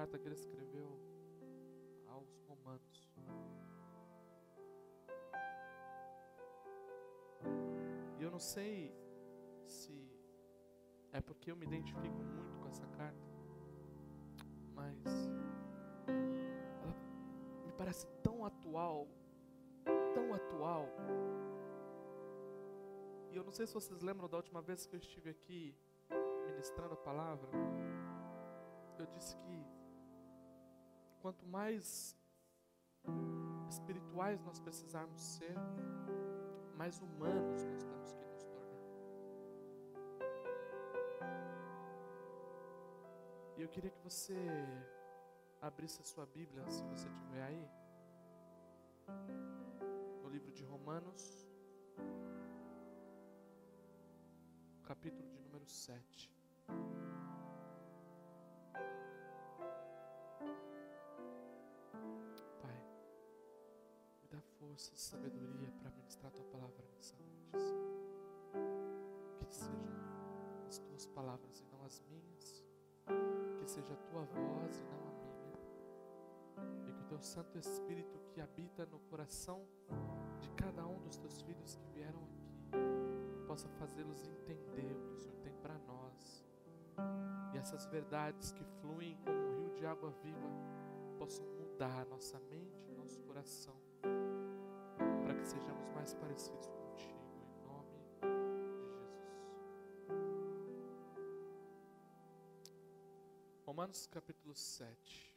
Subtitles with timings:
[0.00, 0.98] carta que ele escreveu
[2.08, 3.12] aos Romanos.
[8.18, 8.96] E eu não sei
[9.66, 9.94] se
[11.12, 13.28] é porque eu me identifico muito com essa carta,
[14.74, 14.96] mas
[16.82, 16.96] ela
[17.66, 19.06] me parece tão atual,
[20.14, 20.88] tão atual.
[23.30, 25.76] E eu não sei se vocês lembram da última vez que eu estive aqui
[26.46, 27.50] ministrando a palavra,
[28.98, 29.79] eu disse que
[31.20, 32.16] quanto mais
[33.68, 35.54] espirituais nós precisarmos ser,
[36.76, 38.80] mais humanos nós temos que nos tornar.
[43.56, 44.36] E eu queria que você
[45.60, 47.70] abrisse a sua Bíblia, se você tiver aí,
[50.22, 51.46] no livro de Romanos,
[54.84, 56.30] capítulo de número 7.
[64.70, 67.58] Força e sabedoria para ministrar tua palavra nessa noite.
[67.58, 67.90] Senhor.
[69.40, 72.64] Que sejam as tuas palavras e não as minhas.
[73.58, 76.88] Que seja a tua voz e não a minha.
[76.88, 79.66] E que o teu Santo Espírito que habita no coração
[80.38, 85.18] de cada um dos teus filhos que vieram aqui possa fazê-los entender o que o
[85.18, 86.44] Senhor tem para nós.
[87.52, 90.48] E essas verdades que fluem como um rio de água viva
[91.18, 93.79] possam mudar nossa mente e nosso coração
[96.00, 97.12] mais parecidos contigo,
[97.44, 98.80] em nome de Jesus.
[103.66, 105.36] Romanos capítulo 7.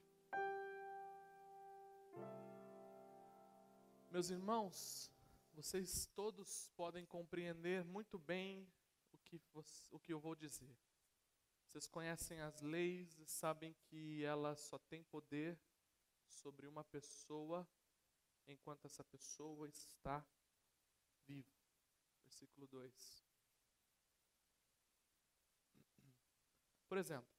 [4.10, 5.12] Meus irmãos,
[5.54, 8.66] vocês todos podem compreender muito bem
[9.12, 9.42] o que,
[9.92, 10.74] o que eu vou dizer.
[11.66, 15.60] Vocês conhecem as leis e sabem que ela só tem poder
[16.26, 17.68] sobre uma pessoa
[18.48, 20.26] enquanto essa pessoa está
[21.28, 21.54] viva.
[22.24, 23.24] Versículo 2.
[26.88, 27.34] Por exemplo,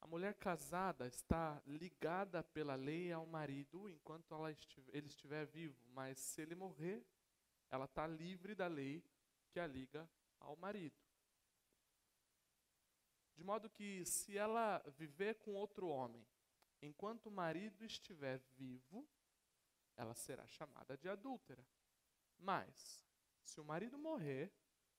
[0.00, 6.18] a mulher casada está ligada pela lei ao marido enquanto estiver, ele estiver vivo, mas
[6.18, 7.04] se ele morrer,
[7.68, 9.04] ela está livre da lei
[9.50, 10.08] que a liga
[10.40, 10.96] ao marido.
[13.36, 16.26] De modo que, se ela viver com outro homem,
[16.80, 19.06] enquanto o marido estiver vivo,
[19.96, 21.66] ela será chamada de adúltera.
[22.38, 23.04] Mas,
[23.44, 24.52] se o marido morrer,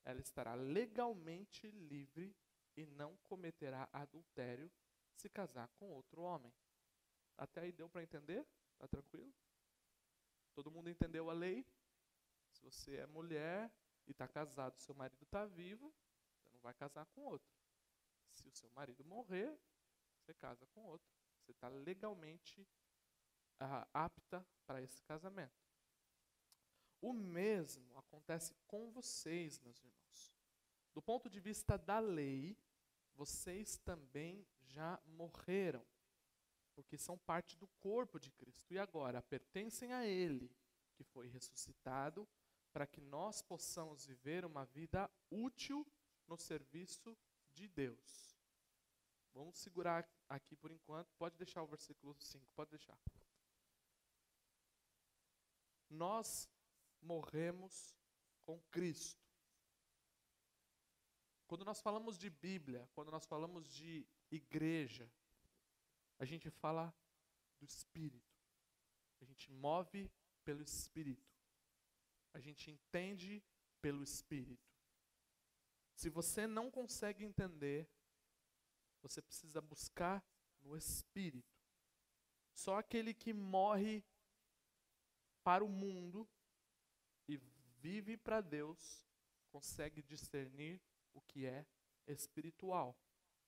[0.03, 2.35] ela estará legalmente livre
[2.75, 4.71] e não cometerá adultério
[5.15, 6.53] se casar com outro homem.
[7.37, 8.45] Até aí deu para entender?
[8.77, 9.33] Tá tranquilo?
[10.53, 11.65] Todo mundo entendeu a lei?
[12.51, 13.71] Se você é mulher
[14.07, 15.93] e está casado, seu marido está vivo,
[16.35, 17.51] você não vai casar com outro.
[18.31, 19.57] Se o seu marido morrer,
[20.17, 21.07] você casa com outro.
[21.39, 22.61] Você está legalmente
[23.61, 25.66] uh, apta para esse casamento.
[27.01, 30.35] O mesmo acontece com vocês, meus irmãos.
[30.93, 32.57] Do ponto de vista da lei,
[33.15, 35.85] vocês também já morreram,
[36.73, 40.51] porque são parte do corpo de Cristo e agora pertencem a Ele,
[40.95, 42.27] que foi ressuscitado,
[42.71, 45.85] para que nós possamos viver uma vida útil
[46.27, 47.17] no serviço
[47.51, 48.37] de Deus.
[49.33, 51.13] Vamos segurar aqui por enquanto.
[51.15, 52.99] Pode deixar o versículo 5, pode deixar.
[55.89, 56.49] Nós
[57.07, 57.95] morremos
[58.43, 59.25] com Cristo.
[61.47, 65.09] Quando nós falamos de Bíblia, quando nós falamos de igreja,
[66.19, 66.93] a gente fala
[67.57, 68.35] do Espírito.
[69.21, 70.11] A gente move
[70.43, 71.31] pelo Espírito.
[72.33, 73.41] A gente entende
[73.81, 74.69] pelo Espírito.
[75.95, 77.89] Se você não consegue entender,
[79.01, 80.23] você precisa buscar
[80.61, 81.55] no Espírito.
[82.53, 84.03] Só aquele que morre
[85.43, 86.27] para o mundo
[87.79, 89.05] vive para Deus
[89.49, 90.81] consegue discernir
[91.13, 91.65] o que é
[92.05, 92.97] espiritual.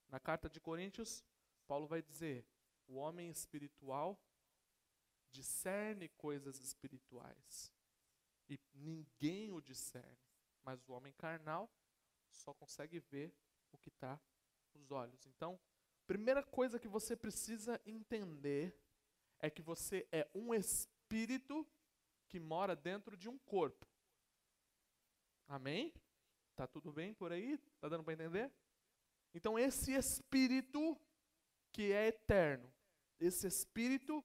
[0.08, 1.24] Na carta de Coríntios,
[1.68, 2.46] Paulo vai dizer:
[2.88, 4.20] o homem espiritual
[5.32, 7.72] discerne coisas espirituais
[8.50, 10.18] e ninguém o discerne,
[10.64, 11.72] mas o homem carnal
[12.28, 13.34] só consegue ver
[13.72, 14.20] o que está
[14.74, 15.26] nos olhos.
[15.28, 15.60] Então,
[16.08, 18.76] primeira coisa que você precisa entender
[19.40, 21.68] é que você é um espírito
[22.28, 23.88] que mora dentro de um corpo.
[25.50, 25.92] Amém?
[26.56, 27.58] Tá tudo bem por aí?
[27.82, 28.52] Tá dando para entender?
[29.34, 30.96] Então esse espírito
[31.72, 32.72] que é eterno,
[33.20, 34.24] esse espírito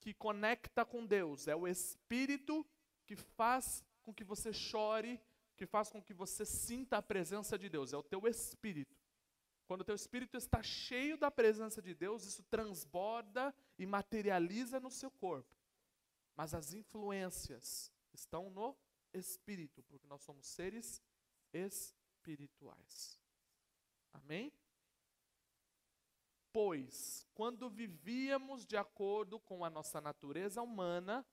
[0.00, 2.66] que conecta com Deus, é o espírito
[3.06, 5.20] que faz com que você chore,
[5.56, 8.96] que faz com que você sinta a presença de Deus, é o teu espírito.
[9.64, 14.90] Quando o teu espírito está cheio da presença de Deus, isso transborda e materializa no
[14.90, 15.54] seu corpo.
[16.34, 18.76] Mas as influências estão no
[19.12, 21.02] espírito, porque nós somos seres
[21.52, 23.20] espirituais.
[24.12, 24.52] Amém?
[26.52, 31.26] Pois, quando vivíamos de acordo com a nossa natureza humana,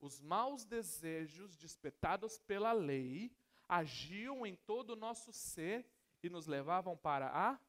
[0.00, 3.34] os maus desejos despertados pela lei
[3.68, 5.88] agiam em todo o nosso ser
[6.22, 7.60] e nos levavam para a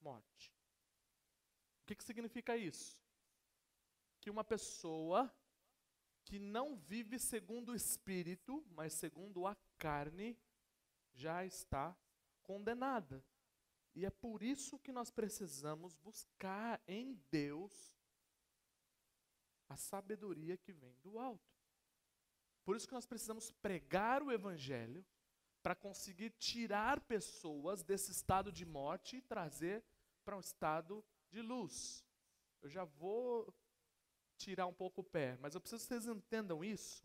[0.00, 0.52] morte.
[1.82, 2.98] O que, que significa isso?
[4.20, 5.32] Que uma pessoa
[6.24, 10.38] que não vive segundo o espírito, mas segundo a carne,
[11.12, 11.96] já está
[12.42, 13.24] condenada.
[13.94, 17.94] E é por isso que nós precisamos buscar em Deus
[19.68, 21.54] a sabedoria que vem do alto.
[22.64, 25.04] Por isso que nós precisamos pregar o evangelho
[25.62, 29.84] para conseguir tirar pessoas desse estado de morte e trazer
[30.24, 32.04] para um estado de luz.
[32.60, 33.54] Eu já vou
[34.36, 37.02] tirar um pouco o pé, mas eu preciso que vocês entendam isso.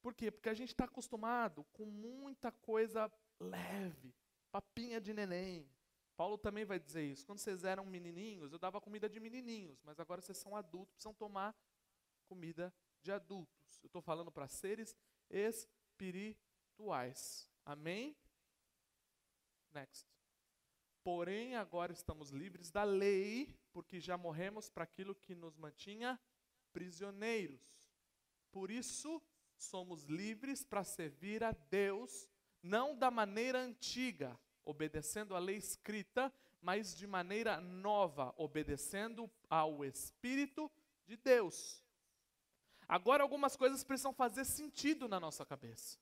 [0.00, 0.30] Por quê?
[0.30, 4.14] Porque a gente está acostumado com muita coisa leve,
[4.50, 5.68] papinha de neném.
[6.16, 7.26] Paulo também vai dizer isso.
[7.26, 11.14] Quando vocês eram menininhos, eu dava comida de menininhos, mas agora vocês são adultos, precisam
[11.14, 11.56] tomar
[12.26, 12.72] comida
[13.02, 13.80] de adultos.
[13.82, 14.96] Eu estou falando para seres
[15.30, 17.50] espirituais.
[17.64, 18.16] Amém?
[19.72, 20.06] Next.
[21.02, 26.18] Porém, agora estamos livres da lei, porque já morremos para aquilo que nos mantinha
[26.74, 27.62] prisioneiros.
[28.50, 29.22] Por isso,
[29.56, 32.28] somos livres para servir a Deus,
[32.62, 40.70] não da maneira antiga, obedecendo a lei escrita, mas de maneira nova, obedecendo ao Espírito
[41.06, 41.82] de Deus.
[42.88, 45.98] Agora, algumas coisas precisam fazer sentido na nossa cabeça.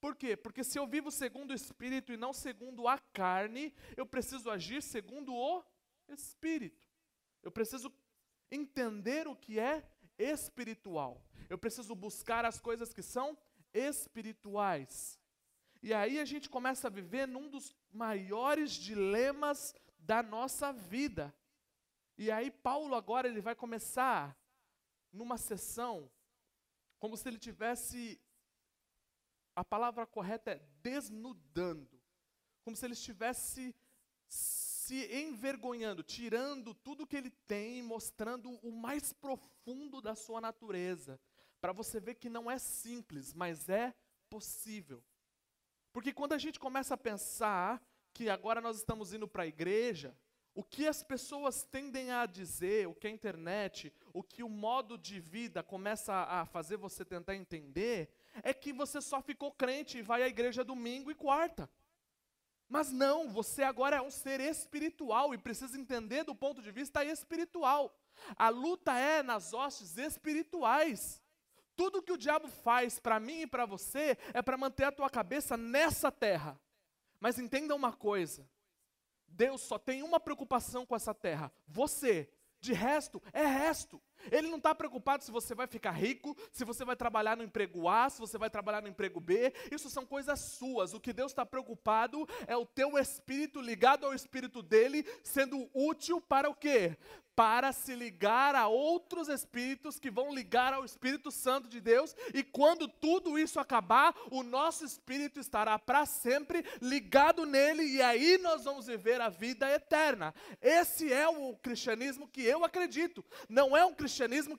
[0.00, 0.36] Por quê?
[0.36, 4.80] Porque se eu vivo segundo o Espírito e não segundo a carne, eu preciso agir
[4.80, 5.64] segundo o
[6.08, 6.86] Espírito.
[7.42, 7.92] Eu preciso
[8.50, 9.82] entender o que é
[10.18, 11.22] espiritual.
[11.48, 13.36] Eu preciso buscar as coisas que são
[13.72, 15.18] espirituais.
[15.82, 21.34] E aí a gente começa a viver num dos maiores dilemas da nossa vida.
[22.16, 24.36] E aí Paulo agora ele vai começar
[25.12, 26.10] numa sessão
[26.98, 28.20] como se ele tivesse
[29.54, 32.00] a palavra correta é desnudando.
[32.62, 33.74] Como se ele estivesse
[34.88, 41.20] se envergonhando, tirando tudo que ele tem, mostrando o mais profundo da sua natureza,
[41.60, 43.94] para você ver que não é simples, mas é
[44.30, 45.04] possível.
[45.92, 50.16] Porque quando a gente começa a pensar que agora nós estamos indo para a igreja,
[50.54, 54.96] o que as pessoas tendem a dizer, o que a internet, o que o modo
[54.96, 58.08] de vida começa a fazer você tentar entender,
[58.42, 61.68] é que você só ficou crente e vai à igreja domingo e quarta.
[62.68, 67.02] Mas não, você agora é um ser espiritual e precisa entender do ponto de vista
[67.04, 67.98] espiritual.
[68.36, 71.22] A luta é nas hostes espirituais.
[71.74, 75.08] Tudo que o diabo faz para mim e para você é para manter a tua
[75.08, 76.60] cabeça nessa terra.
[77.18, 78.46] Mas entenda uma coisa:
[79.26, 82.28] Deus só tem uma preocupação com essa terra: você.
[82.60, 84.02] De resto, é resto.
[84.30, 87.88] Ele não está preocupado se você vai ficar rico, se você vai trabalhar no emprego
[87.88, 89.52] A, se você vai trabalhar no emprego B.
[89.70, 90.94] Isso são coisas suas.
[90.94, 96.20] O que Deus está preocupado é o teu espírito ligado ao espírito dele, sendo útil
[96.20, 96.96] para o quê?
[97.38, 102.42] para se ligar a outros espíritos que vão ligar ao Espírito Santo de Deus, e
[102.42, 108.64] quando tudo isso acabar, o nosso espírito estará para sempre ligado nele, e aí nós
[108.64, 110.34] vamos viver a vida eterna.
[110.60, 113.24] Esse é o cristianismo que eu acredito.
[113.48, 114.07] Não é um cristianismo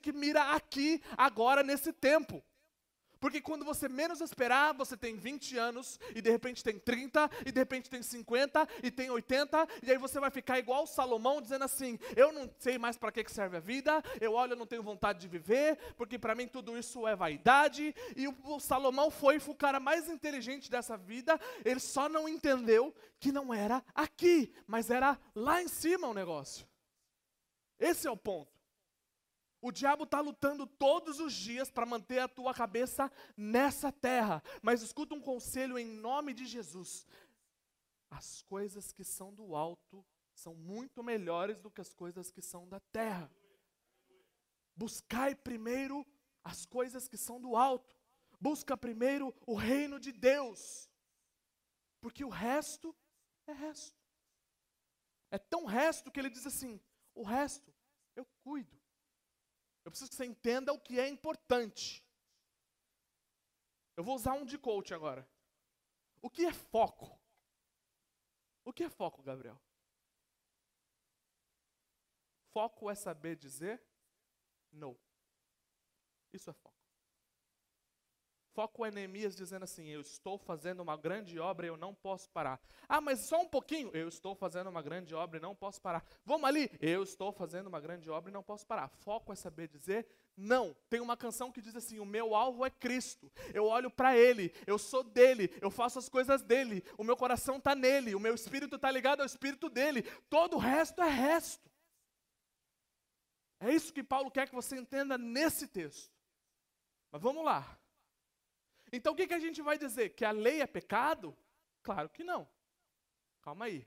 [0.00, 2.42] que mira aqui, agora, nesse tempo.
[3.20, 7.52] Porque quando você menos esperar, você tem 20 anos, e de repente tem 30, e
[7.52, 11.64] de repente tem 50, e tem 80, e aí você vai ficar igual Salomão, dizendo
[11.64, 14.82] assim: Eu não sei mais para que serve a vida, eu olho, eu não tenho
[14.82, 17.94] vontade de viver, porque para mim tudo isso é vaidade.
[18.16, 22.94] E o, o Salomão foi o cara mais inteligente dessa vida, ele só não entendeu
[23.18, 26.66] que não era aqui, mas era lá em cima o negócio.
[27.78, 28.59] Esse é o ponto.
[29.62, 34.42] O diabo está lutando todos os dias para manter a tua cabeça nessa terra.
[34.62, 37.06] Mas escuta um conselho em nome de Jesus.
[38.10, 42.66] As coisas que são do alto são muito melhores do que as coisas que são
[42.66, 43.30] da terra.
[44.74, 46.06] Buscai primeiro
[46.42, 47.94] as coisas que são do alto.
[48.40, 50.88] Busca primeiro o reino de Deus.
[52.00, 52.96] Porque o resto
[53.46, 54.00] é resto.
[55.30, 56.80] É tão resto que ele diz assim:
[57.14, 57.70] o resto
[58.16, 58.79] eu cuido.
[59.84, 62.04] Eu preciso que você entenda o que é importante.
[63.96, 65.28] Eu vou usar um de coach agora.
[66.22, 67.18] O que é foco?
[68.64, 69.60] O que é foco, Gabriel?
[72.52, 73.82] Foco é saber dizer
[74.72, 74.98] não.
[76.32, 76.79] Isso é foco.
[78.52, 82.60] Foco Neemias dizendo assim: Eu estou fazendo uma grande obra e eu não posso parar.
[82.88, 83.90] Ah, mas só um pouquinho.
[83.94, 86.04] Eu estou fazendo uma grande obra e não posso parar.
[86.24, 86.70] Vamos ali.
[86.80, 88.88] Eu estou fazendo uma grande obra e não posso parar.
[88.88, 90.74] Foco é saber dizer não.
[90.88, 93.30] Tem uma canção que diz assim: O meu alvo é Cristo.
[93.52, 94.52] Eu olho para Ele.
[94.66, 95.50] Eu sou dele.
[95.60, 96.82] Eu faço as coisas dele.
[96.96, 98.14] O meu coração está nele.
[98.14, 100.02] O meu espírito está ligado ao espírito dele.
[100.28, 101.70] Todo o resto é resto.
[103.60, 106.10] É isso que Paulo quer que você entenda nesse texto.
[107.12, 107.78] Mas vamos lá.
[108.92, 110.10] Então o que, que a gente vai dizer?
[110.10, 111.36] Que a lei é pecado?
[111.82, 112.48] Claro que não.
[113.40, 113.86] Calma aí.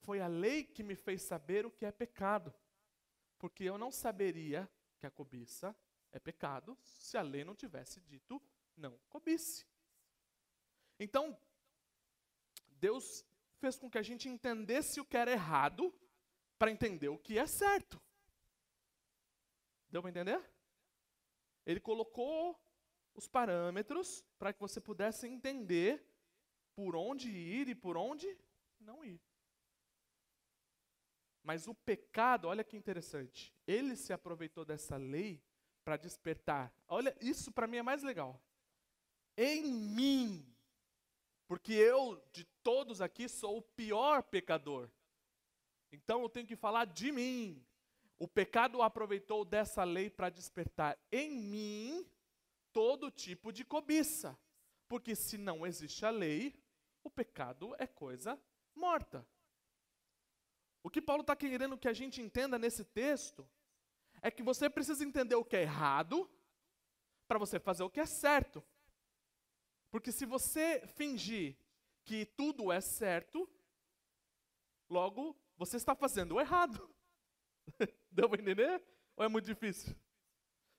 [0.00, 2.54] Foi a lei que me fez saber o que é pecado.
[3.38, 5.74] Porque eu não saberia que a cobiça
[6.12, 8.40] é pecado se a lei não tivesse dito
[8.76, 9.66] não cobice.
[10.98, 11.38] Então,
[12.78, 13.24] Deus
[13.58, 15.92] fez com que a gente entendesse o que era errado
[16.58, 18.00] para entender o que é certo.
[19.88, 20.42] Deu para entender?
[21.64, 22.58] Ele colocou
[23.16, 26.06] os parâmetros para que você pudesse entender
[26.74, 28.26] por onde ir e por onde
[28.78, 29.20] não ir.
[31.42, 35.42] Mas o pecado, olha que interessante, ele se aproveitou dessa lei
[35.84, 36.72] para despertar.
[36.88, 38.40] Olha, isso para mim é mais legal.
[39.36, 40.54] Em mim,
[41.46, 44.90] porque eu, de todos aqui, sou o pior pecador.
[45.92, 47.64] Então eu tenho que falar de mim.
[48.18, 52.10] O pecado aproveitou dessa lei para despertar em mim
[52.76, 54.38] todo tipo de cobiça.
[54.86, 56.62] Porque se não existe a lei,
[57.02, 58.38] o pecado é coisa
[58.74, 59.26] morta.
[60.82, 63.48] O que Paulo está querendo que a gente entenda nesse texto
[64.20, 66.30] é que você precisa entender o que é errado
[67.26, 68.62] para você fazer o que é certo.
[69.90, 71.56] Porque se você fingir
[72.04, 73.48] que tudo é certo,
[74.90, 76.94] logo você está fazendo o errado.
[78.12, 78.84] Deu para entender?
[79.16, 79.96] Ou é muito difícil?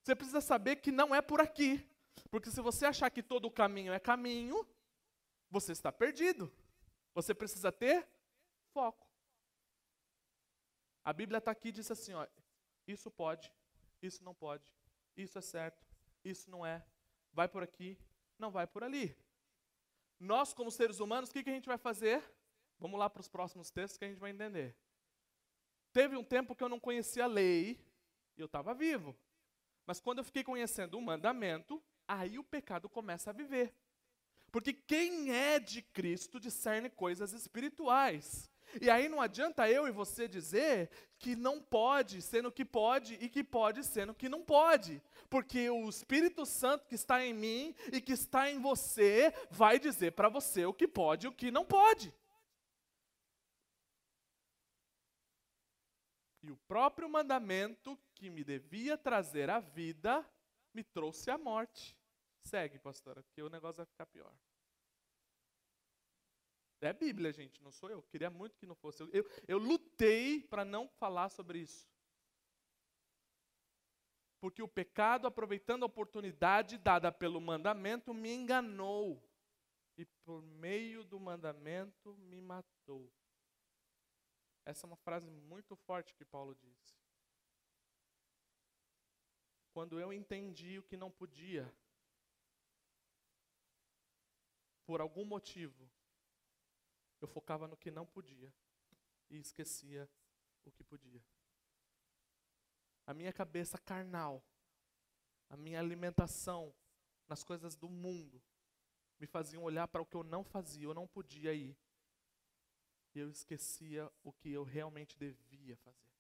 [0.08, 1.86] Você precisa saber que não é por aqui.
[2.32, 4.66] Porque se você achar que todo o caminho é caminho,
[5.50, 6.50] você está perdido.
[7.14, 8.08] Você precisa ter
[8.72, 9.06] foco.
[11.04, 12.26] A Bíblia está aqui e diz assim: ó,
[12.88, 13.52] isso pode,
[14.02, 14.74] isso não pode,
[15.18, 15.86] isso é certo,
[16.24, 16.88] isso não é,
[17.34, 18.00] vai por aqui,
[18.40, 19.14] não vai por ali.
[20.18, 22.24] Nós, como seres humanos, o que, que a gente vai fazer?
[22.80, 24.74] Vamos lá para os próximos textos que a gente vai entender.
[25.92, 27.86] Teve um tempo que eu não conhecia a lei
[28.38, 29.14] e eu estava vivo.
[29.88, 33.74] Mas quando eu fiquei conhecendo o mandamento, aí o pecado começa a viver.
[34.52, 38.50] Porque quem é de Cristo discerne coisas espirituais.
[38.82, 43.30] E aí não adianta eu e você dizer que não pode sendo que pode e
[43.30, 45.02] que pode sendo que não pode.
[45.30, 50.12] Porque o Espírito Santo que está em mim e que está em você vai dizer
[50.12, 52.14] para você o que pode e o que não pode.
[56.48, 60.26] E o próprio mandamento que me devia trazer a vida
[60.74, 61.94] me trouxe a morte.
[62.42, 64.34] Segue, pastora, porque o negócio vai ficar pior.
[66.80, 68.02] É Bíblia, gente, não sou eu.
[68.04, 69.04] Queria muito que não fosse.
[69.04, 71.86] Eu, eu, eu lutei para não falar sobre isso.
[74.40, 79.22] Porque o pecado, aproveitando a oportunidade dada pelo mandamento, me enganou.
[79.98, 83.12] E por meio do mandamento me matou.
[84.68, 86.94] Essa é uma frase muito forte que Paulo disse.
[89.72, 91.74] Quando eu entendi o que não podia,
[94.86, 95.90] por algum motivo,
[97.22, 98.54] eu focava no que não podia
[99.30, 100.10] e esquecia
[100.66, 101.24] o que podia.
[103.06, 104.44] A minha cabeça carnal,
[105.50, 106.76] a minha alimentação
[107.26, 108.44] nas coisas do mundo,
[109.18, 111.74] me faziam olhar para o que eu não fazia, eu não podia ir
[113.18, 116.14] e eu esquecia o que eu realmente devia fazer.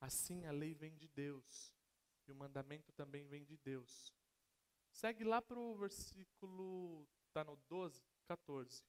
[0.00, 1.74] Assim a lei vem de Deus
[2.28, 4.14] e o mandamento também vem de Deus.
[4.92, 8.84] Segue lá para o versículo, está no 12, 14.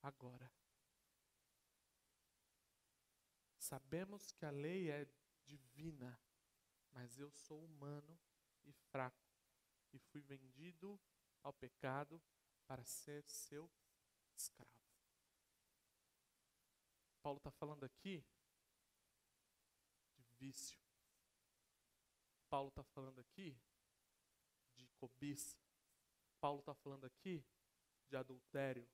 [0.00, 0.50] Agora,
[3.58, 5.06] sabemos que a lei é
[5.44, 6.18] divina,
[6.90, 8.18] mas eu sou humano
[8.64, 9.30] e fraco,
[9.92, 10.98] e fui vendido
[11.42, 12.20] ao pecado
[12.66, 13.70] para ser seu
[14.36, 14.70] escravo.
[17.22, 18.24] Paulo está falando aqui
[20.16, 20.78] de vício.
[22.48, 23.56] Paulo está falando aqui
[24.76, 25.56] de cobiça.
[26.40, 27.44] Paulo está falando aqui
[28.08, 28.88] de adultério.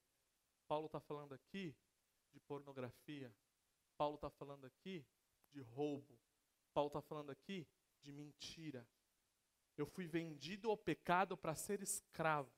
[0.67, 1.75] Paulo está falando aqui
[2.31, 3.35] de pornografia.
[3.97, 5.05] Paulo está falando aqui
[5.51, 6.21] de roubo.
[6.75, 7.67] Paulo está falando aqui
[8.03, 8.87] de mentira.
[9.79, 12.53] Eu fui vendido ao pecado para ser escravo.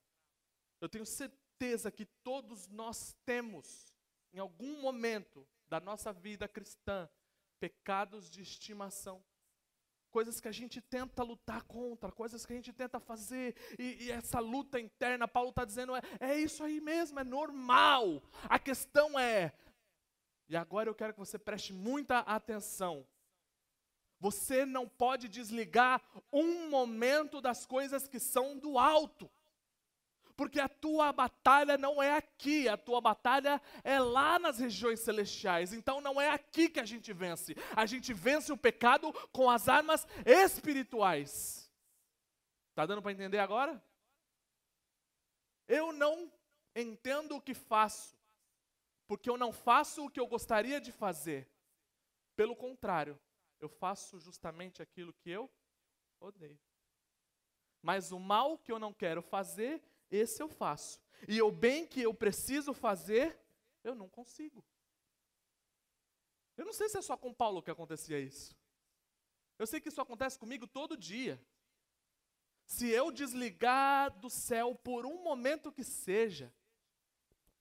[0.80, 3.94] Eu tenho certeza que todos nós temos,
[4.32, 7.08] em algum momento da nossa vida cristã,
[7.60, 9.22] pecados de estimação.
[10.10, 14.10] Coisas que a gente tenta lutar contra, coisas que a gente tenta fazer, e, e
[14.10, 18.20] essa luta interna, Paulo está dizendo, é, é isso aí mesmo, é normal.
[18.48, 19.52] A questão é,
[20.50, 23.06] e agora eu quero que você preste muita atenção.
[24.20, 29.30] Você não pode desligar um momento das coisas que são do alto.
[30.36, 35.72] Porque a tua batalha não é aqui, a tua batalha é lá nas regiões celestiais.
[35.72, 37.54] Então não é aqui que a gente vence.
[37.74, 41.70] A gente vence o pecado com as armas espirituais.
[42.74, 43.82] Tá dando para entender agora?
[45.66, 46.30] Eu não
[46.74, 48.16] entendo o que faço,
[49.06, 51.50] porque eu não faço o que eu gostaria de fazer.
[52.34, 53.18] Pelo contrário,
[53.60, 55.50] eu faço justamente aquilo que eu
[56.18, 56.58] odeio.
[57.82, 61.00] Mas o mal que eu não quero fazer, esse eu faço.
[61.28, 63.38] E o bem que eu preciso fazer,
[63.84, 64.64] eu não consigo.
[66.56, 68.54] Eu não sei se é só com Paulo que acontecia isso.
[69.58, 71.42] Eu sei que isso acontece comigo todo dia.
[72.66, 76.54] Se eu desligar do céu por um momento que seja,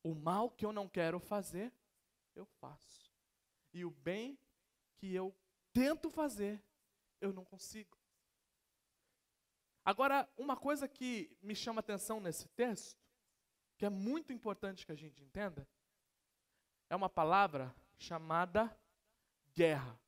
[0.03, 1.74] o mal que eu não quero fazer,
[2.36, 3.12] eu faço.
[3.74, 4.38] E o bem
[4.98, 5.36] que eu
[5.74, 6.64] tento fazer,
[7.22, 7.98] eu não consigo.
[9.84, 13.02] Agora, uma coisa que me chama atenção nesse texto,
[13.78, 15.68] que é muito importante que a gente entenda,
[16.90, 18.78] é uma palavra chamada
[19.54, 20.00] guerra.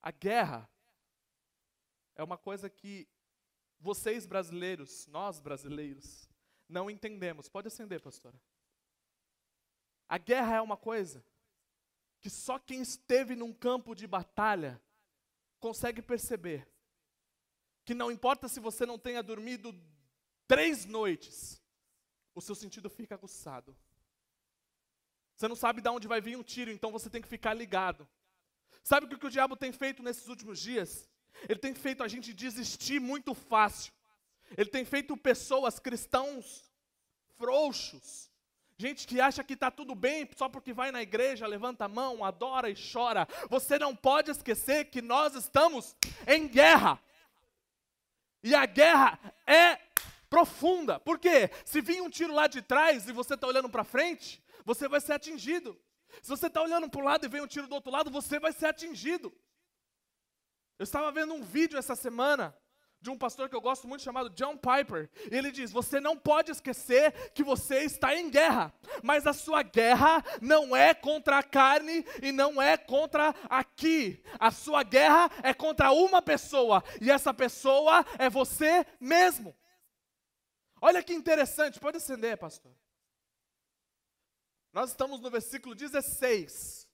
[0.00, 0.70] A guerra
[2.14, 3.08] é uma coisa que
[3.78, 6.27] vocês brasileiros, nós brasileiros,
[6.68, 7.48] não entendemos.
[7.48, 8.40] Pode acender, pastora.
[10.08, 11.24] A guerra é uma coisa
[12.20, 14.80] que só quem esteve num campo de batalha
[15.60, 16.68] consegue perceber.
[17.84, 19.74] Que não importa se você não tenha dormido
[20.46, 21.62] três noites,
[22.34, 23.76] o seu sentido fica aguçado.
[25.34, 28.08] Você não sabe de onde vai vir um tiro, então você tem que ficar ligado.
[28.82, 31.08] Sabe o que o diabo tem feito nesses últimos dias?
[31.48, 33.92] Ele tem feito a gente desistir muito fácil.
[34.56, 36.64] Ele tem feito pessoas, cristãos,
[37.36, 38.28] frouxos,
[38.80, 42.24] Gente que acha que está tudo bem só porque vai na igreja, levanta a mão,
[42.24, 43.26] adora e chora.
[43.50, 47.02] Você não pode esquecer que nós estamos em guerra.
[48.40, 49.80] E a guerra é
[50.30, 51.00] profunda.
[51.00, 51.50] Por quê?
[51.64, 55.00] Se vir um tiro lá de trás e você está olhando para frente, você vai
[55.00, 55.76] ser atingido.
[56.22, 58.38] Se você está olhando para o lado e vem um tiro do outro lado, você
[58.38, 59.36] vai ser atingido.
[60.78, 62.56] Eu estava vendo um vídeo essa semana
[63.00, 65.08] de um pastor que eu gosto muito chamado John Piper.
[65.30, 70.24] Ele diz: Você não pode esquecer que você está em guerra, mas a sua guerra
[70.40, 74.22] não é contra a carne e não é contra aqui.
[74.38, 79.54] A sua guerra é contra uma pessoa e essa pessoa é você mesmo.
[80.80, 82.72] Olha que interessante, pode acender, pastor.
[84.72, 86.86] Nós estamos no versículo 16.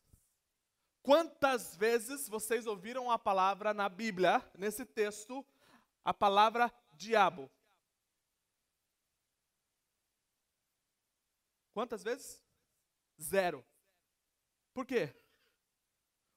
[1.03, 5.45] Quantas vezes vocês ouviram a palavra na Bíblia, nesse texto,
[6.05, 7.51] a palavra diabo.
[11.73, 12.43] Quantas vezes?
[13.21, 13.65] Zero.
[14.73, 15.15] Por quê?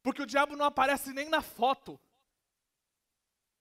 [0.01, 1.99] Porque o diabo não aparece nem na foto.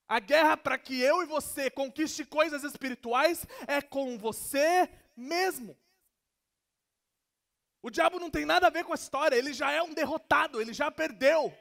[0.07, 5.77] A guerra para que eu e você conquiste coisas espirituais é com você mesmo.
[7.81, 10.61] O diabo não tem nada a ver com a história, ele já é um derrotado,
[10.61, 11.55] ele já perdeu.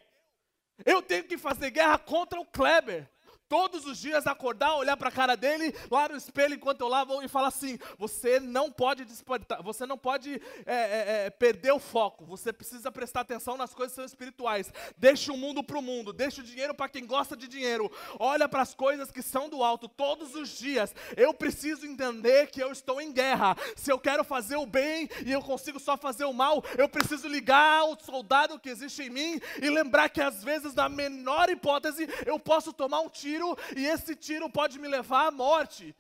[0.85, 3.11] Eu tenho que fazer guerra contra o Kleber.
[3.49, 7.23] Todos os dias acordar, olhar para a cara dele, lá no espelho enquanto eu lavo
[7.23, 11.79] e falar assim: você não pode despertar, você não pode é, é, é, perder o
[11.79, 14.73] foco, você precisa prestar atenção nas coisas espirituais.
[14.97, 18.49] Deixa o mundo para o mundo, deixa o dinheiro para quem gosta de dinheiro, olha
[18.49, 20.93] para as coisas que são do alto todos os dias.
[21.17, 23.57] Eu preciso entender que eu estou em guerra.
[23.77, 27.29] Se eu quero fazer o bem e eu consigo só fazer o mal, eu preciso
[27.29, 32.09] ligar o soldado que existe em mim e lembrar que às vezes, na menor hipótese,
[32.27, 35.95] eu posso tomar um tiro tiro e esse tiro pode me levar à morte.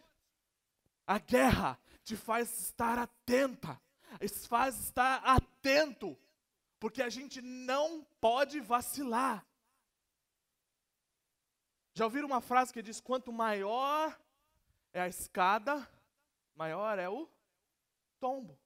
[1.06, 3.80] A guerra te faz estar atenta,
[4.48, 6.18] faz estar atento,
[6.80, 9.46] porque a gente não pode vacilar.
[11.94, 14.18] Já ouviram uma frase que diz: quanto maior
[14.92, 15.88] é a escada,
[16.54, 17.28] maior é o
[18.18, 18.58] tombo.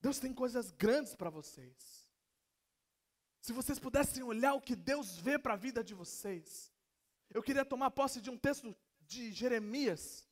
[0.00, 2.03] Deus tem coisas grandes para vocês.
[3.44, 6.72] Se vocês pudessem olhar o que Deus vê para a vida de vocês,
[7.28, 10.26] eu queria tomar posse de um texto de Jeremias.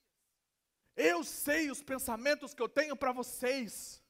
[0.97, 4.03] Eu sei os pensamentos que eu tenho para vocês,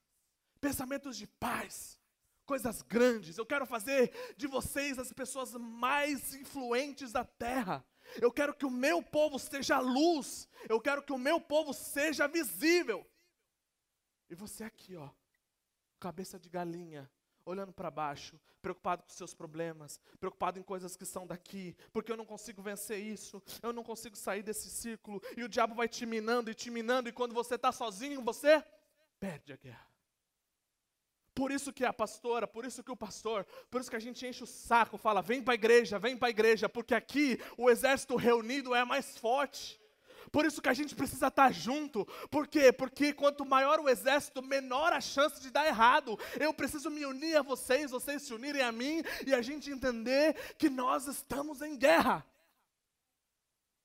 [0.60, 1.98] pensamentos de paz,
[2.46, 3.36] coisas grandes.
[3.36, 7.84] Eu quero fazer de vocês as pessoas mais influentes da terra.
[8.20, 10.48] Eu quero que o meu povo seja luz.
[10.68, 13.04] Eu quero que o meu povo seja visível.
[14.30, 15.10] E você aqui, ó,
[15.98, 17.10] cabeça de galinha,
[17.44, 22.16] olhando para baixo, preocupado com seus problemas, preocupado em coisas que são daqui, porque eu
[22.16, 26.06] não consigo vencer isso, eu não consigo sair desse círculo, e o diabo vai te
[26.06, 28.64] minando e te minando, e quando você está sozinho, você
[29.18, 29.92] perde a guerra.
[31.34, 34.26] Por isso que a pastora, por isso que o pastor, por isso que a gente
[34.26, 37.70] enche o saco, fala: vem para a igreja, vem para a igreja, porque aqui o
[37.70, 39.80] exército reunido é mais forte.
[40.30, 42.06] Por isso que a gente precisa estar junto.
[42.30, 42.72] Por quê?
[42.72, 46.18] Porque quanto maior o exército, menor a chance de dar errado.
[46.38, 50.34] Eu preciso me unir a vocês, vocês se unirem a mim e a gente entender
[50.56, 52.24] que nós estamos em guerra.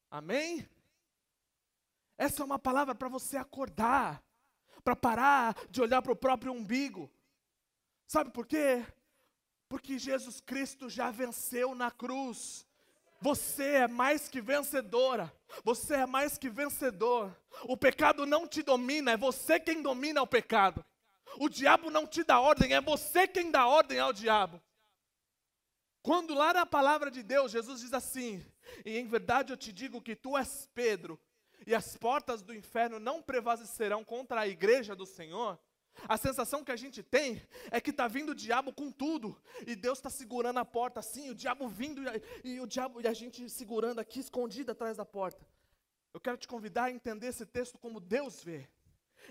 [0.10, 0.68] Amém?
[2.18, 4.24] Essa é uma palavra para você acordar,
[4.84, 7.12] para parar de olhar para o próprio umbigo.
[8.08, 8.86] Sabe por quê?
[9.70, 12.67] Porque Jesus Cristo já venceu na cruz.
[13.20, 15.34] Você é mais que vencedora.
[15.64, 17.36] Você é mais que vencedor.
[17.64, 20.86] O pecado não te domina, é você quem domina o pecado.
[21.40, 24.62] O diabo não te dá ordem, é você quem dá ordem ao diabo.
[26.02, 28.46] Quando lá na palavra de Deus, Jesus diz assim:
[28.86, 31.20] E em verdade eu te digo que tu és Pedro,
[31.66, 35.60] e as portas do inferno não prevalecerão contra a igreja do Senhor.
[36.08, 39.76] A sensação que a gente tem é que está vindo o diabo com tudo, e
[39.76, 42.02] Deus está segurando a porta assim, o diabo vindo
[42.44, 45.46] e, e, o diabo e a gente segurando aqui escondido atrás da porta.
[46.14, 48.68] Eu quero te convidar a entender esse texto como Deus vê.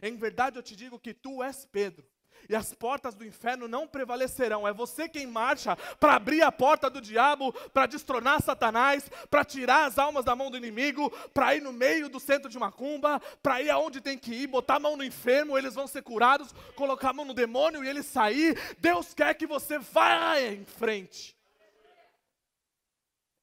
[0.02, 2.06] Em verdade eu te digo que tu és Pedro,
[2.48, 4.66] e as portas do inferno não prevalecerão.
[4.66, 9.86] É você quem marcha para abrir a porta do diabo, para destronar Satanás, para tirar
[9.86, 13.60] as almas da mão do inimigo, para ir no meio do centro de macumba, para
[13.62, 17.10] ir aonde tem que ir, botar a mão no enfermo, eles vão ser curados, colocar
[17.10, 18.58] a mão no demônio e ele sair.
[18.78, 21.36] Deus quer que você vá em frente.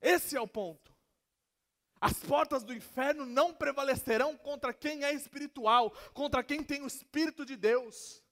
[0.02, 0.94] Esse é o ponto.
[2.00, 7.46] As portas do inferno não prevalecerão contra quem é espiritual, contra quem tem o Espírito
[7.46, 8.23] de Deus.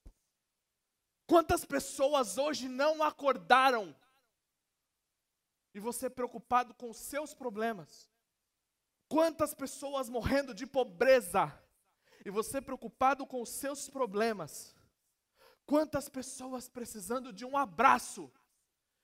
[1.32, 3.96] Quantas pessoas hoje não acordaram?
[5.74, 8.12] E você preocupado com os seus problemas?
[9.08, 11.58] Quantas pessoas morrendo de pobreza?
[12.26, 14.76] E você preocupado com os seus problemas?
[15.66, 18.30] Quantas pessoas precisando de um abraço?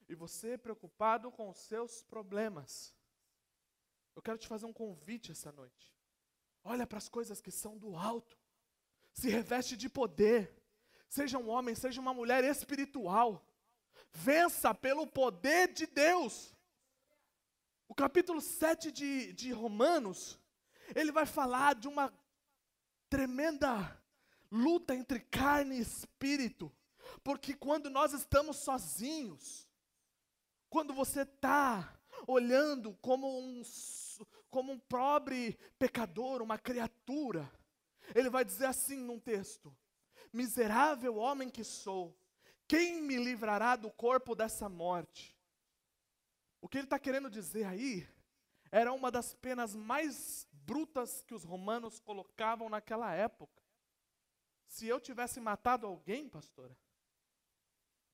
[0.10, 2.94] E você preocupado com os seus problemas?
[4.14, 5.96] Eu quero te fazer um convite essa noite.
[6.62, 8.38] Olha para as coisas que são do alto.
[9.14, 10.57] Se reveste de poder
[11.10, 13.46] seja um homem, seja uma mulher espiritual.
[14.12, 16.54] Vença pelo poder de Deus.
[17.88, 20.40] O capítulo 7 de, de Romanos,
[20.96, 22.14] ele vai falar de uma
[23.10, 24.02] tremenda
[24.52, 26.72] luta entre carne e espírito.
[27.24, 29.68] Porque quando nós estamos sozinhos,
[30.70, 33.62] quando você está olhando como um,
[34.50, 37.50] como um pobre pecador, uma criatura,
[38.14, 39.76] ele vai dizer assim num texto:
[40.34, 42.16] Miserável homem que sou,
[42.68, 45.38] quem me livrará do corpo dessa morte?
[46.60, 48.08] O que ele está querendo dizer aí
[48.72, 53.64] era uma das penas mais brutas que os romanos colocavam naquela época.
[54.68, 56.78] Se eu tivesse matado alguém, pastora,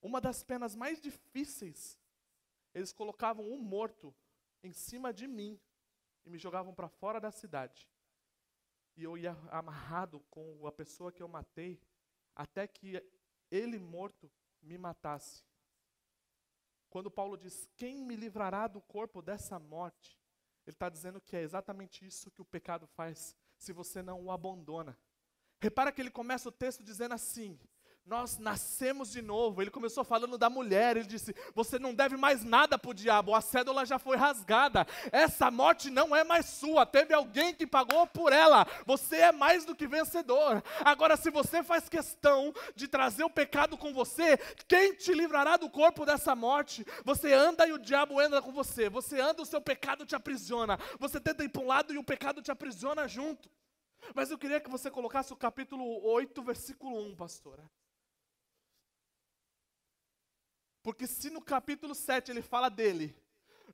[0.02, 1.98] uma das penas mais difíceis,
[2.74, 4.14] eles colocavam um morto
[4.62, 5.60] em cima de mim
[6.26, 7.90] e me jogavam para fora da cidade.
[8.96, 11.82] E eu ia amarrado com a pessoa que eu matei
[12.36, 13.02] até que
[13.52, 15.44] ele morto me matasse.
[16.90, 20.20] Quando Paulo diz: Quem me livrará do corpo dessa morte?
[20.66, 24.32] Ele está dizendo que é exatamente isso que o pecado faz, se você não o
[24.32, 24.98] abandona.
[25.60, 27.60] Repara que ele começa o texto dizendo assim:
[28.06, 29.62] nós nascemos de novo.
[29.62, 30.98] Ele começou falando da mulher.
[30.98, 33.34] Ele disse: Você não deve mais nada para o diabo.
[33.34, 34.86] A cédula já foi rasgada.
[35.12, 36.86] Essa morte não é mais sua.
[36.86, 38.68] Teve alguém que pagou por ela.
[38.86, 40.62] Você é mais do que vencedor.
[40.84, 44.38] Agora, se você faz questão de trazer o pecado com você,
[44.68, 46.86] quem te livrará do corpo dessa morte?
[47.06, 48.90] Você anda e o diabo anda com você.
[48.90, 50.78] Você anda e o seu pecado te aprisiona.
[51.00, 53.50] Você tenta ir para um lado e o pecado te aprisiona junto.
[54.14, 57.64] Mas eu queria que você colocasse o capítulo 8, versículo 1, pastora.
[60.84, 63.16] Porque se no capítulo 7 ele fala dele,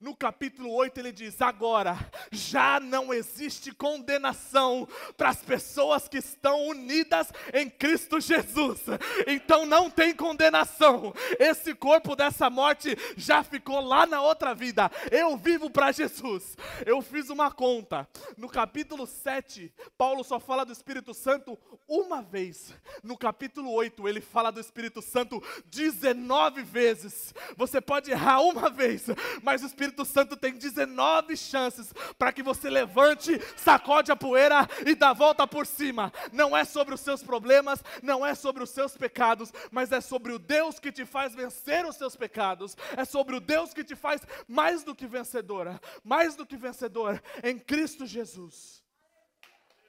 [0.02, 1.98] no capítulo 8 ele diz: Agora
[2.32, 8.80] já não existe condenação para as pessoas que estão unidas em Cristo Jesus.
[9.28, 11.14] Então não tem condenação.
[11.38, 14.90] Esse corpo dessa morte já ficou lá na outra vida.
[15.12, 16.56] Eu vivo para Jesus.
[16.86, 18.08] Eu fiz uma conta.
[18.38, 22.74] No capítulo 7, Paulo só fala do Espírito Santo uma vez.
[23.04, 27.34] No capítulo 8, ele fala do Espírito Santo 19 vezes.
[27.58, 29.08] Você pode errar uma vez,
[29.44, 34.68] mas o Espírito Espírito Santo tem 19 chances para que você levante, sacode a poeira
[34.86, 36.14] e dá a volta por cima.
[36.32, 40.32] Não é sobre os seus problemas, não é sobre os seus pecados, mas é sobre
[40.32, 42.78] o Deus que te faz vencer os seus pecados.
[42.96, 47.22] É sobre o Deus que te faz mais do que vencedora, mais do que vencedor
[47.44, 48.84] em Cristo Jesus.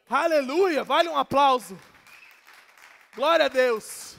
[0.09, 0.83] Aleluia!
[0.83, 1.79] Vale um aplauso.
[3.15, 4.17] Glória a Deus.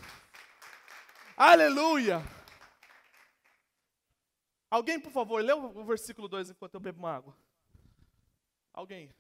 [1.36, 2.22] Aleluia.
[4.72, 7.38] Alguém, por favor, lê o versículo 2 enquanto eu bebo uma água.
[8.72, 9.14] Alguém.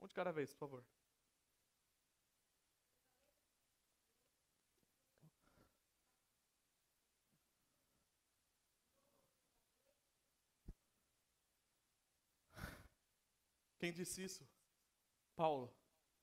[0.00, 0.84] Um de cada vez, por favor.
[13.78, 14.48] Quem disse isso?
[15.36, 15.72] Paulo.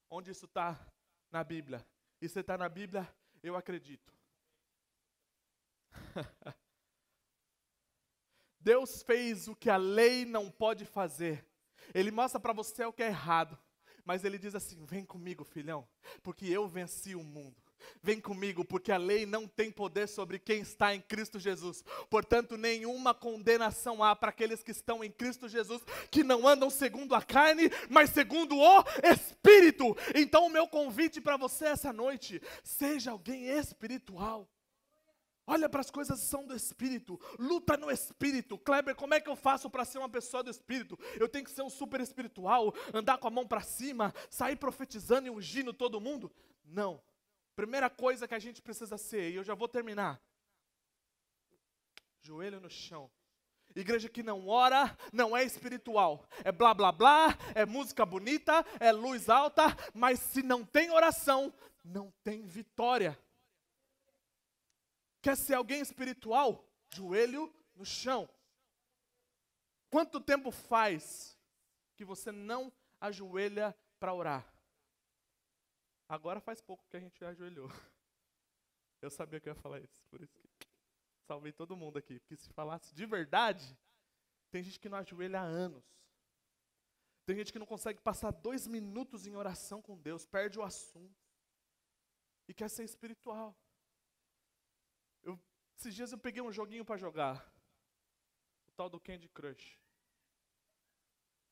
[0.10, 0.78] Onde isso está?
[1.32, 1.88] Na Bíblia.
[2.22, 3.08] E se está na Bíblia,
[3.42, 4.14] eu acredito.
[8.60, 11.46] Deus fez o que a lei não pode fazer.
[11.94, 13.58] Ele mostra para você o que é errado.
[14.06, 15.88] Mas ele diz assim: vem comigo, filhão,
[16.24, 17.56] porque eu venci o mundo.
[18.02, 21.84] Vem comigo, porque a lei não tem poder sobre quem está em Cristo Jesus.
[22.10, 27.16] Portanto, nenhuma condenação há para aqueles que estão em Cristo Jesus, que não andam segundo
[27.16, 29.96] a carne, mas segundo o Espírito.
[30.16, 34.50] Então, o meu convite para você essa noite: seja alguém espiritual.
[35.52, 38.56] Olha para as coisas que são do Espírito, luta no Espírito.
[38.56, 40.96] Kleber, como é que eu faço para ser uma pessoa do Espírito?
[41.20, 45.26] Eu tenho que ser um super espiritual, andar com a mão para cima, sair profetizando
[45.26, 46.32] e ungindo todo mundo?
[46.64, 47.02] Não.
[47.56, 50.22] Primeira coisa que a gente precisa ser, e eu já vou terminar:
[52.22, 53.10] joelho no chão.
[53.76, 56.28] Igreja que não ora, não é espiritual.
[56.44, 61.52] É blá blá blá, é música bonita, é luz alta, mas se não tem oração,
[61.84, 63.18] não tem vitória.
[65.22, 66.68] Quer ser alguém espiritual?
[66.94, 68.30] Joelho no chão.
[69.90, 71.38] Quanto tempo faz
[71.96, 74.54] que você não ajoelha para orar?
[76.08, 77.68] Agora faz pouco que a gente ajoelhou.
[79.02, 80.68] Eu sabia que eu ia falar isso, por isso que
[81.26, 82.20] salvei todo mundo aqui.
[82.20, 83.80] Porque se falasse de verdade,
[84.52, 85.86] tem gente que não ajoelha há anos.
[87.26, 91.16] Tem gente que não consegue passar dois minutos em oração com Deus, perde o assunto.
[92.48, 93.56] E quer ser espiritual.
[95.80, 97.50] Esses dias eu peguei um joguinho para jogar.
[98.68, 99.80] O tal do Candy Crush.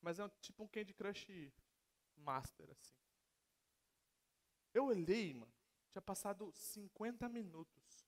[0.02, 1.50] Mas é um, tipo um Candy Crush
[2.14, 2.94] Master, assim.
[4.74, 5.50] Eu olhei, mano.
[5.90, 8.06] Tinha passado 50 minutos.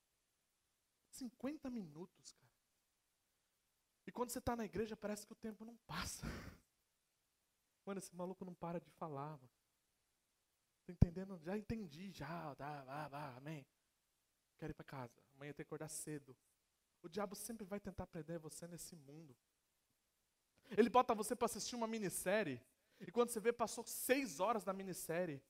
[1.09, 2.53] 50 minutos, cara.
[4.07, 6.27] E quando você está na igreja, parece que o tempo não passa.
[7.87, 9.51] Mano, esse maluco não para de falar, mano.
[10.85, 11.39] Tá entendendo?
[11.39, 12.55] Já entendi, já.
[12.57, 13.67] Tá, vá, vá, amém.
[14.61, 15.19] Quero ir para casa.
[15.35, 16.37] Amanhã tem que acordar cedo.
[17.03, 19.35] O diabo sempre vai tentar prender você nesse mundo.
[20.77, 22.61] Ele bota você para assistir uma minissérie.
[23.01, 25.43] E quando você vê, passou seis horas da minissérie.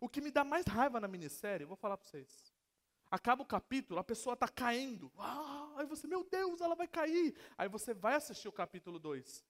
[0.00, 2.54] O que me dá mais raiva na minissérie, vou falar para vocês.
[3.10, 5.12] Acaba o capítulo, a pessoa está caindo.
[5.18, 7.36] Ah, aí você, meu Deus, ela vai cair.
[7.58, 9.44] Aí você vai assistir o capítulo 2.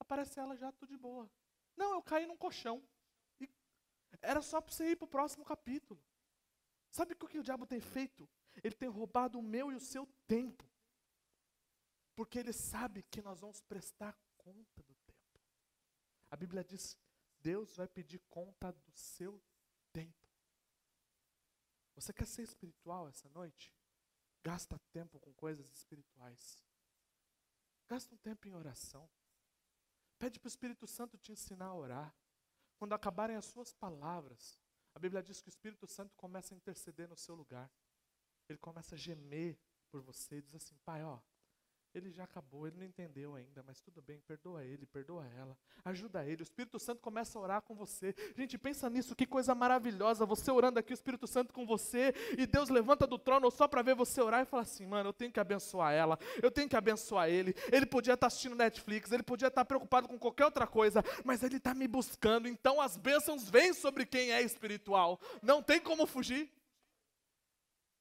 [0.00, 1.30] Aparece ela já tudo de boa.
[1.76, 2.82] Não, eu caí num colchão.
[3.40, 3.48] E
[4.20, 6.02] era só para você ir para o próximo capítulo.
[6.92, 8.28] Sabe o que o diabo tem feito?
[8.62, 10.62] Ele tem roubado o meu e o seu tempo.
[12.14, 15.40] Porque ele sabe que nós vamos prestar conta do tempo.
[16.30, 16.98] A Bíblia diz:
[17.40, 19.42] Deus vai pedir conta do seu
[19.90, 20.28] tempo.
[21.94, 23.74] Você quer ser espiritual essa noite?
[24.42, 26.62] Gasta tempo com coisas espirituais.
[27.88, 29.08] Gasta um tempo em oração.
[30.18, 32.14] Pede para o Espírito Santo te ensinar a orar.
[32.76, 34.61] Quando acabarem as suas palavras,
[34.94, 37.70] a Bíblia diz que o Espírito Santo começa a interceder no seu lugar.
[38.48, 39.58] Ele começa a gemer
[39.90, 41.20] por você e diz assim: Pai, ó,
[41.94, 46.24] ele já acabou, ele não entendeu ainda, mas tudo bem, perdoa ele, perdoa ela, ajuda
[46.24, 46.42] ele.
[46.42, 48.14] O Espírito Santo começa a orar com você.
[48.34, 50.24] Gente, pensa nisso, que coisa maravilhosa.
[50.24, 53.82] Você orando aqui, o Espírito Santo com você, e Deus levanta do trono só para
[53.82, 56.76] ver você orar e fala assim: mano, eu tenho que abençoar ela, eu tenho que
[56.76, 57.54] abençoar ele.
[57.70, 61.04] Ele podia estar tá assistindo Netflix, ele podia estar tá preocupado com qualquer outra coisa,
[61.24, 62.48] mas ele está me buscando.
[62.48, 66.50] Então as bênçãos vêm sobre quem é espiritual, não tem como fugir.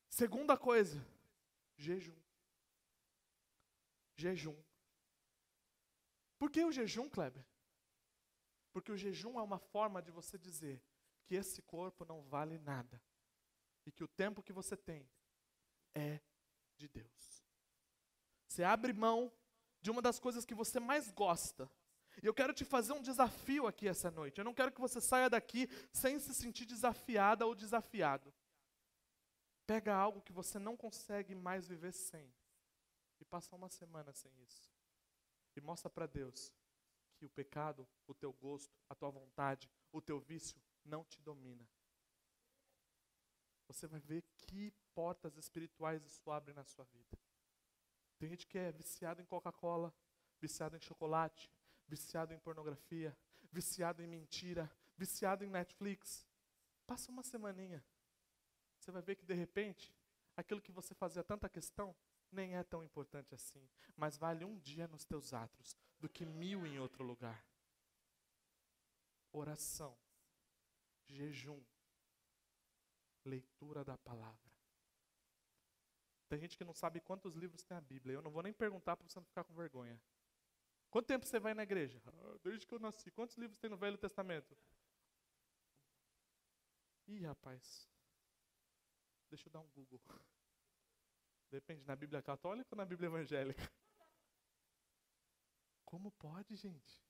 [0.09, 1.01] Segunda coisa,
[1.77, 2.20] jejum.
[4.21, 4.59] Jejum.
[6.37, 7.45] Por que o jejum, Kleber?
[8.71, 10.81] Porque o jejum é uma forma de você dizer
[11.25, 13.01] que esse corpo não vale nada
[13.85, 15.09] e que o tempo que você tem
[15.93, 16.19] é
[16.77, 17.43] de Deus.
[18.47, 19.31] Você abre mão
[19.81, 21.69] de uma das coisas que você mais gosta.
[22.21, 24.37] E eu quero te fazer um desafio aqui essa noite.
[24.37, 28.33] Eu não quero que você saia daqui sem se sentir desafiada ou desafiado.
[29.65, 32.31] Pega algo que você não consegue mais viver sem
[33.21, 34.73] e passa uma semana sem isso.
[35.55, 36.51] E mostra para Deus
[37.15, 41.67] que o pecado, o teu gosto, a tua vontade, o teu vício não te domina.
[43.67, 47.17] Você vai ver que portas espirituais isso abre na sua vida.
[48.17, 49.93] Tem gente que é viciado em Coca-Cola,
[50.39, 51.49] viciado em chocolate,
[51.87, 53.15] viciado em pornografia,
[53.51, 56.25] viciado em mentira, viciado em Netflix.
[56.87, 57.85] Passa uma semaninha.
[58.79, 59.95] Você vai ver que de repente,
[60.35, 61.95] aquilo que você fazia tanta questão
[62.31, 66.65] nem é tão importante assim, mas vale um dia nos teus atos do que mil
[66.65, 67.45] em outro lugar.
[69.31, 69.97] Oração,
[71.07, 71.63] jejum,
[73.23, 74.51] leitura da palavra.
[76.27, 78.15] Tem gente que não sabe quantos livros tem a Bíblia.
[78.15, 80.01] Eu não vou nem perguntar para você não ficar com vergonha.
[80.89, 82.01] Quanto tempo você vai na igreja?
[82.05, 83.11] Ah, desde que eu nasci.
[83.11, 84.57] Quantos livros tem no Velho Testamento?
[87.07, 87.89] Ih, rapaz.
[89.29, 89.99] Deixa eu dar um Google.
[91.51, 93.69] Depende, na Bíblia católica ou na Bíblia evangélica?
[95.83, 97.03] Como pode, gente?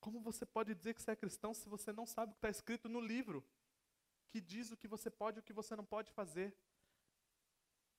[0.00, 2.48] Como você pode dizer que você é cristão se você não sabe o que está
[2.48, 3.46] escrito no livro?
[4.30, 6.56] Que diz o que você pode e o que você não pode fazer.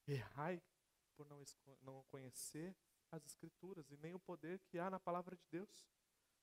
[0.08, 0.60] Errai
[1.16, 1.44] por não,
[1.84, 2.76] não conhecer
[3.12, 5.88] as Escrituras e nem o poder que há na palavra de Deus.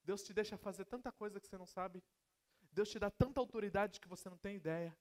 [0.05, 2.03] Deus te deixa fazer tanta coisa que você não sabe.
[2.71, 4.97] Deus te dá tanta autoridade que você não tem ideia.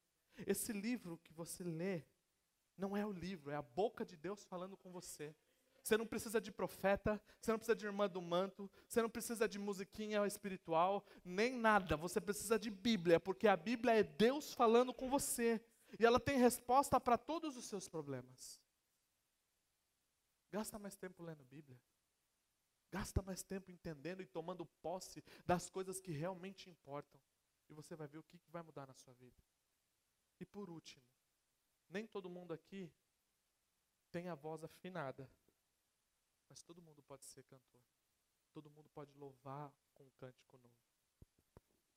[0.48, 2.04] Esse livro que você lê
[2.80, 5.36] não é o livro, é a boca de Deus falando com você.
[5.84, 9.48] Você não precisa de profeta, você não precisa de irmã do manto, você não precisa
[9.48, 11.96] de musiquinha espiritual, nem nada.
[11.98, 15.62] Você precisa de Bíblia, porque a Bíblia é Deus falando com você.
[16.00, 18.60] E ela tem resposta para todos os seus problemas.
[20.52, 21.80] Gasta mais tempo lendo Bíblia.
[22.92, 27.20] Gasta mais tempo entendendo e tomando posse das coisas que realmente importam.
[27.70, 29.42] E você vai ver o que vai mudar na sua vida.
[30.40, 31.04] E por último,
[31.90, 32.92] nem todo mundo aqui
[34.12, 35.30] tem a voz afinada.
[36.48, 37.82] Mas todo mundo pode ser cantor.
[38.52, 40.76] Todo mundo pode louvar com um cântico novo.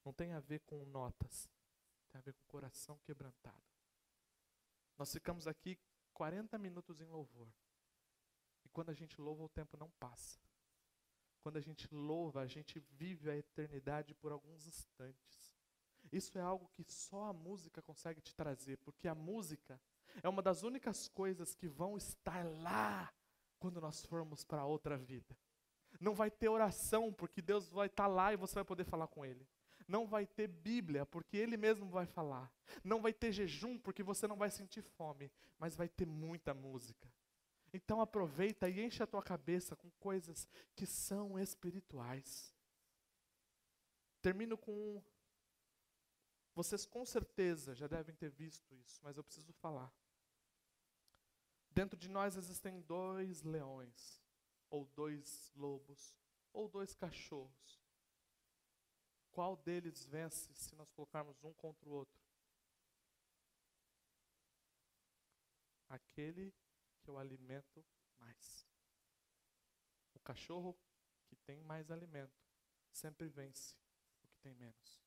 [0.05, 1.49] Não tem a ver com notas.
[2.11, 3.63] Tem a ver com coração quebrantado.
[4.99, 5.79] Nós ficamos aqui
[6.13, 7.49] 40 minutos em louvor.
[8.65, 10.39] E quando a gente louva, o tempo não passa.
[11.41, 15.52] Quando a gente louva, a gente vive a eternidade por alguns instantes.
[16.11, 19.81] Isso é algo que só a música consegue te trazer, porque a música
[20.23, 23.13] é uma das únicas coisas que vão estar lá
[23.59, 25.37] quando nós formos para outra vida.
[26.01, 29.25] Não vai ter oração, porque Deus vai estar lá e você vai poder falar com
[29.25, 29.47] Ele.
[29.87, 32.53] Não vai ter Bíblia, porque Ele mesmo vai falar.
[32.83, 37.09] Não vai ter jejum, porque você não vai sentir fome, mas vai ter muita música.
[37.73, 42.55] Então aproveita e enche a tua cabeça com coisas que são espirituais.
[44.21, 45.03] Termino com
[46.55, 49.93] vocês com certeza já devem ter visto isso, mas eu preciso falar.
[51.71, 54.23] Dentro de nós existem dois leões,
[54.69, 56.15] ou dois lobos,
[56.53, 57.83] ou dois cachorros.
[59.31, 62.21] Qual deles vence se nós colocarmos um contra o outro?
[65.89, 66.55] Aquele
[67.01, 67.85] que eu alimento
[68.19, 68.67] mais.
[70.13, 70.79] O cachorro
[71.27, 72.45] que tem mais alimento
[72.91, 73.75] sempre vence
[74.23, 75.03] o que tem menos.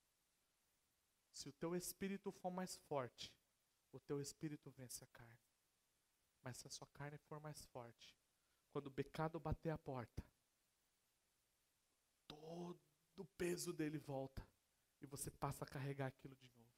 [1.35, 3.29] Se o teu espírito for mais forte,
[3.91, 5.51] o teu espírito vence a carne.
[6.41, 8.15] Mas se a sua carne for mais forte,
[8.71, 10.23] quando o pecado bater a porta,
[12.25, 12.79] todo
[13.17, 14.47] o peso dele volta
[15.01, 16.71] e você passa a carregar aquilo de novo.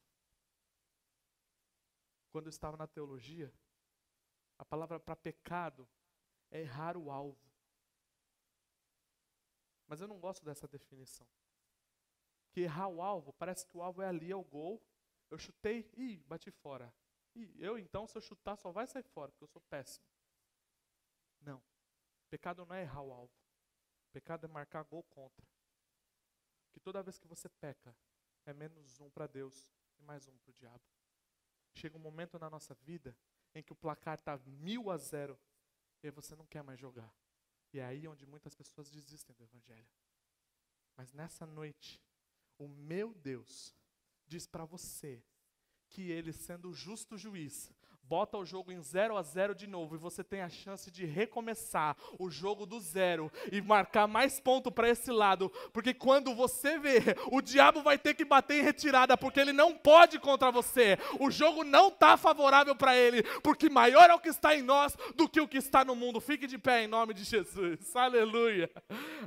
[2.32, 3.54] Quando eu estava na teologia,
[4.58, 5.88] a palavra para pecado
[6.50, 7.48] é errar o alvo.
[9.86, 11.28] Mas eu não gosto dessa definição.
[12.58, 14.84] Que errar o alvo, parece que o alvo é ali, é o gol.
[15.30, 16.92] Eu chutei, e bati fora.
[17.36, 20.08] E eu então, se eu chutar, só vai sair fora, porque eu sou péssimo.
[21.40, 21.62] Não.
[22.32, 23.40] Pecado não é errar o alvo.
[24.12, 25.48] Pecado é marcar gol contra.
[26.72, 27.96] Que toda vez que você peca,
[28.44, 30.84] é menos um para Deus e mais um para o diabo.
[31.76, 33.16] Chega um momento na nossa vida
[33.54, 35.40] em que o placar está mil a zero
[36.02, 37.16] e você não quer mais jogar.
[37.72, 39.88] E é aí onde muitas pessoas desistem do Evangelho.
[40.96, 42.02] Mas nessa noite,
[42.58, 43.76] o meu Deus
[44.28, 45.24] diz para você
[45.90, 47.72] que Ele, sendo o justo juiz,
[48.08, 51.06] bota o jogo em 0 a 0 de novo e você tem a chance de
[51.06, 56.80] recomeçar o jogo do zero e marcar mais ponto para esse lado, porque quando você
[56.80, 57.00] vê,
[57.32, 60.98] o diabo vai ter que bater em retirada, porque ele não pode contra você.
[61.20, 64.96] O jogo não está favorável para ele, porque maior é o que está em nós
[65.16, 66.22] do que o que está no mundo.
[66.22, 67.94] Fique de pé em nome de Jesus.
[67.94, 68.72] Aleluia.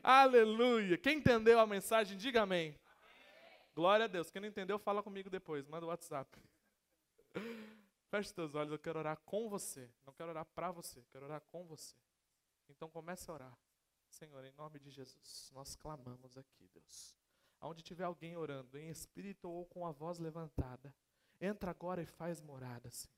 [0.03, 0.97] Aleluia.
[0.97, 2.75] Quem entendeu a mensagem, diga amém.
[3.75, 4.31] Glória a Deus.
[4.31, 5.67] Quem não entendeu, fala comigo depois.
[5.67, 6.43] Manda o WhatsApp.
[8.11, 9.89] Feche seus olhos, eu quero orar com você.
[10.05, 11.95] Não quero orar para você, quero orar com você.
[12.69, 13.59] Então comece a orar.
[14.09, 17.15] Senhor, em nome de Jesus, nós clamamos aqui, Deus.
[17.61, 20.93] Aonde tiver alguém orando, em espírito ou com a voz levantada,
[21.41, 23.15] entra agora e faz morada, Senhor.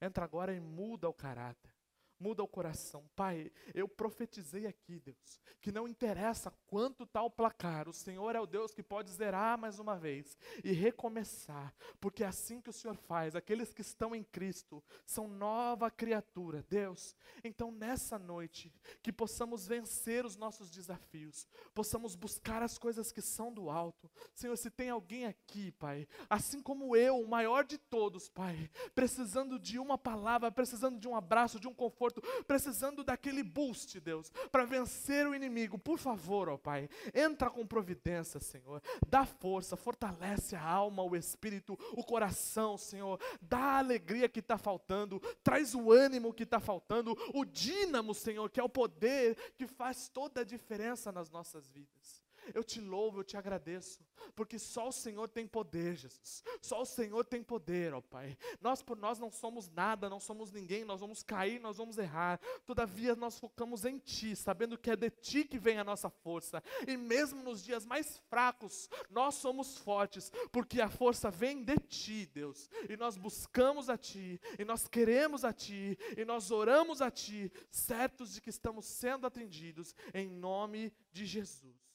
[0.00, 1.79] Entra agora e muda o caráter
[2.20, 3.08] muda o coração.
[3.16, 8.40] Pai, eu profetizei aqui, Deus, que não interessa quanto está o placar, o Senhor é
[8.40, 12.72] o Deus que pode zerar mais uma vez e recomeçar, porque é assim que o
[12.72, 13.34] Senhor faz.
[13.34, 17.16] Aqueles que estão em Cristo são nova criatura, Deus.
[17.42, 23.52] Então, nessa noite, que possamos vencer os nossos desafios, possamos buscar as coisas que são
[23.52, 24.10] do alto.
[24.34, 29.58] Senhor, se tem alguém aqui, Pai, assim como eu, o maior de todos, Pai, precisando
[29.58, 31.74] de uma palavra, precisando de um abraço, de um
[32.10, 35.78] conforto, precisando daquele boost, Deus, para vencer o inimigo.
[35.78, 38.82] Por favor, ó Pai, entra com providência, Senhor.
[39.08, 43.20] Dá força, fortalece a alma, o espírito, o coração, Senhor.
[43.40, 48.50] Dá a alegria que está faltando, traz o ânimo que está faltando, o dínamo, Senhor,
[48.50, 52.19] que é o poder que faz toda a diferença nas nossas vidas.
[52.54, 56.42] Eu te louvo, eu te agradeço, porque só o Senhor tem poder, Jesus.
[56.60, 58.36] Só o Senhor tem poder, ó Pai.
[58.60, 62.40] Nós por nós não somos nada, não somos ninguém, nós vamos cair, nós vamos errar.
[62.66, 66.62] Todavia nós focamos em Ti, sabendo que é de Ti que vem a nossa força.
[66.86, 72.26] E mesmo nos dias mais fracos, nós somos fortes, porque a força vem de Ti,
[72.32, 72.68] Deus.
[72.88, 77.52] E nós buscamos a Ti, e nós queremos a Ti, e nós oramos a Ti,
[77.70, 81.89] certos de que estamos sendo atendidos, em nome de Jesus.